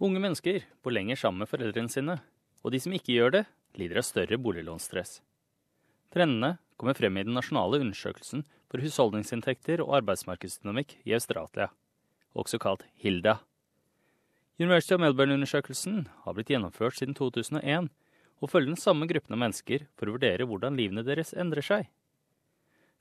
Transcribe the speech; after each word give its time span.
Unge 0.00 0.20
mennesker 0.22 0.62
bor 0.80 0.94
lenger 0.96 1.18
sammen 1.20 1.42
med 1.42 1.50
foreldrene 1.50 1.92
sine, 1.92 2.14
og 2.64 2.72
de 2.72 2.78
som 2.80 2.94
ikke 2.96 3.12
gjør 3.12 3.34
det, 3.34 3.42
lider 3.76 4.00
av 4.00 4.06
større 4.08 4.38
boliglånsstress. 4.40 5.18
Trendene 6.10 6.54
kommer 6.80 6.96
frem 6.96 7.18
i 7.20 7.24
den 7.26 7.36
nasjonale 7.36 7.82
undersøkelsen 7.84 8.46
for 8.72 8.80
husholdningsinntekter 8.80 9.82
og 9.84 9.98
arbeidsmarkedsdynamikk 10.00 10.96
i 11.04 11.14
Australia, 11.18 11.68
også 12.32 12.58
kalt 12.62 12.86
HILDA. 13.04 13.36
University 14.60 14.96
of 14.96 15.04
Melbourne-undersøkelsen 15.04 16.06
har 16.24 16.36
blitt 16.36 16.50
gjennomført 16.52 16.96
siden 16.96 17.16
2001 17.16 17.92
og 18.40 18.48
følger 18.48 18.72
den 18.72 18.80
samme 18.80 19.08
gruppen 19.08 19.36
av 19.36 19.44
mennesker 19.44 19.84
for 20.00 20.08
å 20.08 20.16
vurdere 20.16 20.48
hvordan 20.48 20.80
livene 20.80 21.04
deres 21.04 21.34
endrer 21.36 21.64
seg. 21.64 21.88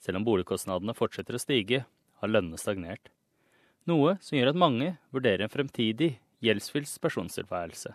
Selv 0.04 0.20
om 0.20 0.28
boligkostnadene 0.28 0.96
fortsetter 0.96 1.36
å 1.36 1.42
stige, 1.42 1.86
har 2.20 2.32
lønnene 2.32 2.60
stagnert. 2.60 3.08
Noe 3.88 4.18
som 4.24 4.36
gjør 4.36 4.52
at 4.52 4.60
mange 4.60 4.98
vurderer 5.16 5.48
en 5.48 5.52
fremtidig 5.52 6.18
gjeldsfylt 6.44 7.02
persontilværelse. 7.02 7.94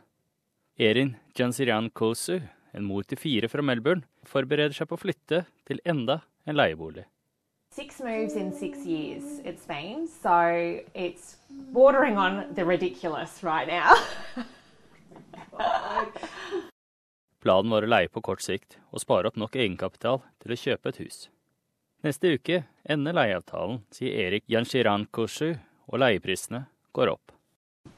Erin 0.78 1.16
Jansirian 1.38 1.90
Kosu, 1.90 2.40
en 2.74 2.84
mor 2.84 3.02
til 3.06 3.18
fire 3.18 3.48
fra 3.48 3.62
Melbourne, 3.62 4.02
forbereder 4.26 4.74
seg 4.74 4.88
på 4.90 4.96
å 4.98 5.02
flytte 5.04 5.44
til 5.68 5.80
enda 5.84 6.20
en 6.46 6.56
leiebolig. 6.58 7.04
Six 7.74 8.00
moves 8.00 8.36
in 8.36 8.52
six 8.52 8.86
years 8.86 9.40
it's 9.44 9.66
been, 9.66 10.06
so 10.06 10.80
it's 10.94 11.36
bordering 11.72 12.16
on 12.16 12.54
the 12.54 12.64
ridiculous 12.64 13.42
right 13.42 13.66
now. 13.66 13.94
Planen 17.44 17.70
var 17.74 17.84
å 17.84 17.90
leie 17.90 18.08
på 18.08 18.22
kort 18.24 18.42
sikt 18.42 18.78
og 18.90 19.02
spare 19.02 19.28
opp 19.28 19.36
nok 19.36 19.58
egenkapital 19.58 20.22
til 20.40 20.54
å 20.54 20.60
kjøpe 20.62 20.94
et 20.94 21.00
hus. 21.02 21.18
Neste 22.06 22.34
uke 22.36 22.62
ender 22.88 23.16
leieavtalen, 23.16 23.82
sier 23.92 24.16
Erik 24.26 24.46
Janshiran 24.50 25.06
Koshu, 25.12 25.54
og 25.90 26.00
leieprisene 26.00 26.64
går 26.96 27.12
opp. 27.12 27.33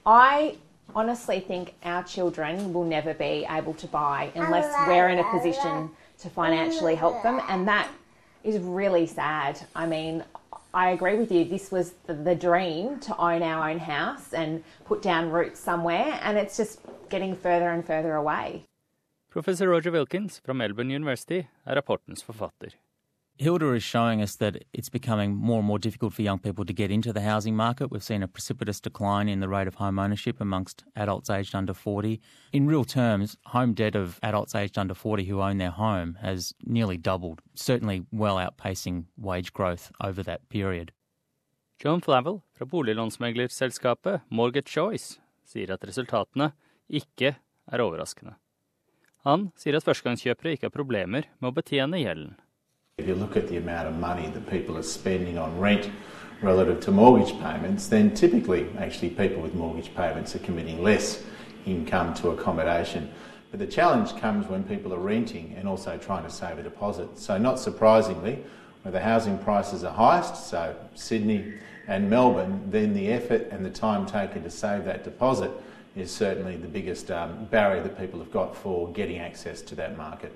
I 0.07 0.57
honestly 0.95 1.41
think 1.41 1.75
our 1.83 2.05
children 2.05 2.73
will 2.73 2.85
never 2.85 3.13
be 3.13 3.45
able 3.51 3.75
to 3.75 3.89
buy 3.89 4.31
unless 4.37 4.73
we're 4.87 5.09
in 5.09 5.19
a 5.19 5.25
position 5.25 5.91
to 6.19 6.31
financially 6.31 6.95
help 6.95 7.25
them, 7.25 7.41
and 7.49 7.67
that 7.67 7.89
is 8.45 8.61
really 8.61 9.07
sad. 9.07 9.59
I 9.75 9.87
mean, 9.87 10.23
I 10.73 10.91
agree 10.91 11.17
with 11.17 11.33
you. 11.33 11.45
This 11.45 11.73
was 11.73 11.95
the, 12.07 12.15
the, 12.15 12.37
dream 12.37 13.01
to 13.01 13.17
own 13.17 13.43
our 13.43 13.69
own 13.69 13.79
house 13.79 14.33
and 14.33 14.63
put 14.85 15.03
down 15.03 15.31
roots 15.31 15.59
somewhere, 15.59 16.21
and 16.23 16.39
it's 16.39 16.57
just 16.57 16.81
getting 17.09 17.35
further 17.35 17.71
and 17.71 17.85
further 17.85 18.15
away. 18.15 18.63
Professor 19.29 19.69
Roger 19.69 19.91
Wilkins 19.91 20.39
fra 20.39 20.55
Melbourne 20.55 20.91
University 20.91 21.49
er 21.67 21.75
rapportens 21.75 22.23
forfatter. 22.23 22.71
Hilda 23.39 23.73
is 23.75 23.83
showing 23.83 24.23
us 24.23 24.37
that 24.37 24.65
it's 24.73 24.89
becoming 24.89 25.35
more 25.35 25.59
and 25.59 25.67
more 25.67 25.79
difficult 25.79 26.15
for 26.15 26.23
young 26.23 26.39
people 26.39 26.65
to 26.65 26.73
get 26.73 26.91
into 26.91 27.13
the 27.13 27.21
housing 27.21 27.55
market. 27.55 27.91
We've 27.91 28.03
seen 28.03 28.23
a 28.23 28.29
precipitous 28.29 28.81
decline 28.81 29.29
in 29.29 29.41
the 29.41 29.49
rate 29.49 29.69
of 29.69 29.75
home 29.75 29.99
ownership 29.99 30.41
amongst 30.41 30.85
adults 30.97 31.29
aged 31.29 31.55
under 31.55 31.75
40. 31.75 32.19
In 32.53 32.67
real 32.67 32.85
terms, 32.85 33.37
home 33.47 33.75
debt 33.75 33.95
of 33.95 34.19
adults 34.23 34.55
aged 34.55 34.79
under 34.79 34.95
40 34.95 35.25
who 35.25 35.43
own 35.43 35.59
their 35.59 35.71
home 35.71 36.17
has 36.23 36.55
nearly 36.65 36.97
doubled, 36.97 37.43
certainly 37.55 38.07
well 38.11 38.37
outpacing 38.37 39.05
wage 39.19 39.53
growth 39.53 39.93
over 40.01 40.23
that 40.23 40.49
period. 40.49 40.93
John 41.79 42.01
Flavel 42.01 42.43
fra 42.55 42.67
boliglånsmeglerselskapet 42.67 44.23
Mortgage 44.31 44.73
Choice 44.73 45.19
sier 45.45 45.75
at 45.75 45.85
resultatene 45.85 46.55
ikke 46.89 47.37
er 47.37 47.85
overraskende. 47.85 48.39
Han 49.29 49.51
sier 49.61 49.77
at 49.77 49.85
førstegangskjøpere 49.85 50.57
ikke 50.57 50.71
har 50.71 50.75
problemer 50.75 51.29
med 51.37 51.51
å 51.51 51.57
betjene 51.61 52.01
gjelden. 52.01 52.37
If 52.99 53.07
you 53.07 53.15
look 53.15 53.37
at 53.37 53.47
the 53.49 53.59
amount 53.59 53.89
of 53.89 53.99
money 53.99 54.27
that 54.29 54.49
people 54.49 54.79
are 54.79 54.83
spending 54.83 55.37
on 55.37 55.59
rent 55.59 55.91
relative 56.41 56.81
to 56.81 56.91
mortgage 56.91 57.39
payments, 57.41 57.89
then 57.89 58.15
typically 58.15 58.71
actually 58.79 59.11
people 59.11 59.43
with 59.43 59.55
mortgage 59.55 59.95
payments 59.95 60.35
are 60.35 60.39
committing 60.39 60.83
less 60.83 61.23
income 61.67 62.15
to 62.15 62.31
accommodation. 62.31 63.13
But 63.51 63.61
the 63.61 63.67
challenge 63.67 64.17
comes 64.17 64.47
when 64.47 64.65
people 64.65 64.95
are 64.95 64.99
renting 64.99 65.55
and 65.59 65.69
also 65.69 65.99
trying 65.99 66.25
to 66.25 66.31
save 66.31 66.57
a 66.57 66.63
deposit. 66.63 67.19
So 67.19 67.37
not 67.37 67.59
surprisingly, 67.59 68.43
where 68.81 68.93
the 68.93 69.01
housing 69.01 69.37
prices 69.41 69.85
are 69.85 69.93
highest, 69.93 70.49
so 70.49 70.75
Sydney 70.95 71.53
and 71.89 72.09
Melbourne, 72.09 72.63
then 72.71 72.95
the 72.95 73.09
effort 73.09 73.49
and 73.51 73.63
the 73.63 73.69
time 73.69 74.07
taken 74.07 74.43
to 74.43 74.51
save 74.51 74.87
that 74.87 75.05
deposit 75.05 75.51
is 75.97 76.11
certainly 76.11 76.57
the 76.57 76.67
biggest 76.67 77.11
um, 77.11 77.45
barrier 77.51 77.83
that 77.83 77.99
people 77.99 78.19
have 78.21 78.33
got 78.33 78.57
for 78.57 78.91
getting 78.93 79.19
access 79.19 79.61
to 79.61 79.75
that 79.75 79.99
market. 79.99 80.33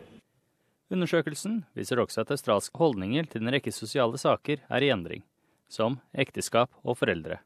Undersøkelsen 0.91 1.61
viser 1.79 2.01
også 2.03 2.25
at 2.25 2.33
australske 2.35 2.79
holdninger 2.81 3.29
til 3.31 3.45
en 3.45 3.53
rekke 3.55 3.71
sosiale 3.71 4.19
saker 4.19 4.65
er 4.67 4.83
i 4.83 4.91
endring, 4.91 5.23
som 5.71 6.01
ekteskap 6.19 6.73
og 6.83 6.99
foreldre. 6.99 7.39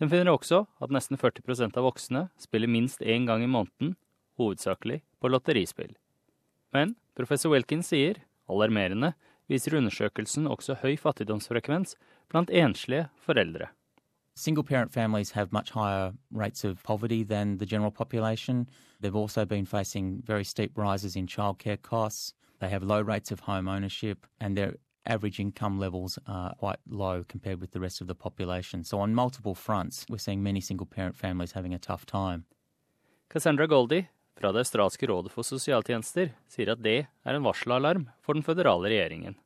Den 0.00 0.10
finner 0.10 0.32
også 0.32 0.64
at 0.82 0.90
nesten 0.90 1.20
40% 1.20 1.76
av 1.78 1.86
voksne 1.86 2.24
spiller 2.40 2.70
minst 2.70 3.04
én 3.04 3.28
gang 3.28 3.44
i 3.44 3.50
måneden, 3.50 3.94
hovedsakelig 4.40 5.02
på 5.22 5.30
lotterispill. 5.30 5.92
Men 6.74 6.96
professor 7.14 7.52
Wilkins 7.52 7.92
sier, 7.92 8.18
alarmerende, 8.50 9.12
viser 9.46 9.76
undersøkelsen 9.78 10.48
også 10.50 10.80
høy 10.82 10.96
fattigdomsfrekvens 10.98 11.94
blant 12.32 12.50
enslige 12.50 13.06
foreldre. 13.22 13.70
Single 14.34 14.64
parent 14.64 14.90
families 14.90 15.32
have 15.32 15.52
much 15.52 15.70
higher 15.70 16.12
rates 16.32 16.64
of 16.64 16.82
poverty 16.82 17.22
than 17.22 17.58
the 17.58 17.66
general 17.66 17.90
population. 17.90 18.68
They've 19.00 19.14
also 19.14 19.44
been 19.44 19.66
facing 19.66 20.22
very 20.24 20.44
steep 20.44 20.72
rises 20.76 21.16
in 21.16 21.26
childcare 21.26 21.80
costs. 21.80 22.32
They 22.60 22.70
have 22.70 22.82
low 22.82 23.00
rates 23.02 23.30
of 23.30 23.40
home 23.40 23.68
ownership 23.68 24.26
and 24.40 24.56
their 24.56 24.76
average 25.04 25.38
income 25.38 25.78
levels 25.78 26.18
are 26.26 26.54
quite 26.54 26.78
low 26.88 27.24
compared 27.28 27.60
with 27.60 27.72
the 27.72 27.80
rest 27.80 28.00
of 28.00 28.06
the 28.06 28.14
population. 28.14 28.84
So, 28.84 29.00
on 29.00 29.14
multiple 29.14 29.54
fronts, 29.54 30.06
we're 30.08 30.18
seeing 30.18 30.42
many 30.42 30.60
single 30.60 30.86
parent 30.86 31.16
families 31.16 31.52
having 31.52 31.74
a 31.74 31.78
tough 31.78 32.06
time. 32.06 32.44
Cassandra 33.28 33.66
Goldie 33.66 34.08
fra 34.40 34.52
det 34.52 34.58
australske 34.58 35.06
rådet 35.06 35.32
for 35.32 35.44
sosialtjenester 35.44 36.32
sier 36.48 36.72
at 36.72 36.82
det 36.82 37.06
er 37.24 37.36
en 37.36 37.44
varselalarm 37.44 38.08
for 38.22 38.32
den 38.32 38.42
føderale 38.42 38.88
regjeringen. 38.88 39.36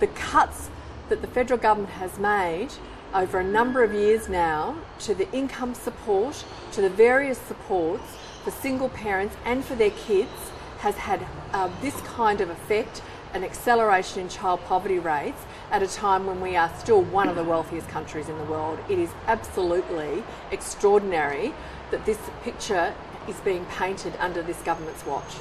The 0.00 0.08
cuts 0.08 0.68
that 1.08 1.22
the 1.22 1.28
federal 1.28 1.58
government 1.58 1.90
has 1.90 2.18
made 2.18 2.70
over 3.16 3.38
a 3.40 3.44
number 3.44 3.82
of 3.82 3.94
years 3.94 4.28
now 4.28 4.76
to 4.98 5.14
the 5.14 5.30
income 5.32 5.74
support, 5.74 6.44
to 6.72 6.82
the 6.82 6.90
various 6.90 7.38
supports 7.38 8.04
for 8.44 8.50
single 8.50 8.90
parents 8.90 9.34
and 9.46 9.64
for 9.64 9.74
their 9.74 9.90
kids 9.90 10.52
has 10.80 10.96
had 10.96 11.26
uh, 11.52 11.70
this 11.80 11.98
kind 12.02 12.42
of 12.42 12.50
effect 12.50 13.02
an 13.32 13.42
acceleration 13.42 14.20
in 14.20 14.28
child 14.28 14.60
poverty 14.68 14.98
rates 14.98 15.42
at 15.70 15.82
a 15.82 15.86
time 15.86 16.26
when 16.26 16.40
we 16.40 16.56
are 16.56 16.70
still 16.78 17.02
one 17.02 17.28
of 17.28 17.36
the 17.36 17.44
wealthiest 17.44 17.88
countries 17.88 18.28
in 18.28 18.36
the 18.38 18.44
world. 18.44 18.78
It 18.88 18.98
is 18.98 19.10
absolutely 19.26 20.22
extraordinary 20.52 21.54
that 21.90 22.04
this 22.04 22.18
picture 22.44 22.94
is 23.28 23.36
being 23.40 23.64
painted 23.78 24.12
under 24.20 24.42
this 24.42 24.60
government's 24.62 25.04
watch. 25.06 25.40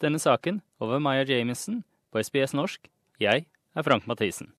Denne 0.00 0.18
saken 0.18 0.60
over 0.80 0.98
Maya 0.98 1.24
Jamieson 1.24 1.84
på 2.12 2.22
SBS 2.22 2.54
norsk. 2.54 2.80
Jeg 3.20 3.44
er 3.76 3.82
Frank 3.82 4.06
Mathisen. 4.06 4.48